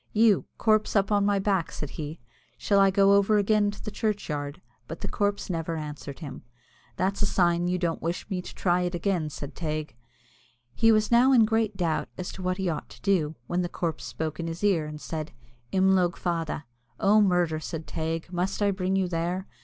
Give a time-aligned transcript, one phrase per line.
[0.13, 2.19] "You corpse, up on my back," said he,
[2.57, 6.41] "shall I go over again to the churchyard?" but the corpse never answered him.
[6.97, 9.95] "That's a sign you don't wish me to try it again," said Teig.
[10.73, 13.69] He was now in great doubt as to what he ought to do, when the
[13.69, 15.33] corpse spoke in his ear, and said
[15.71, 16.65] "Imlogue Fada."
[16.99, 19.45] "Oh, murder!" said Teig, "must I bring you there?